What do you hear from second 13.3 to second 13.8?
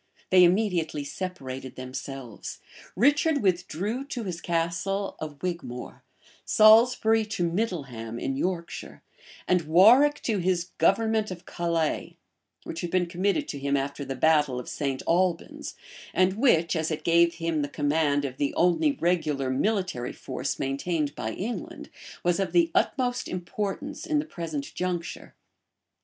to him